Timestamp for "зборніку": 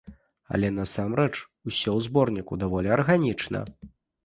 2.07-2.53